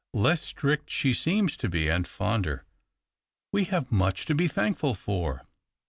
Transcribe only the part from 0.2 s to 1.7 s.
strict she seems to